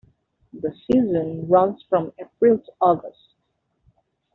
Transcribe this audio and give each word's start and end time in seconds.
The 0.51 0.73
season 0.91 1.47
runs 1.47 1.85
from 1.87 2.11
April 2.19 2.57
to 2.57 2.71
August. 2.81 3.35